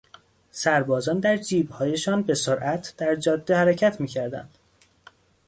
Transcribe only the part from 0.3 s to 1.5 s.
سربازان در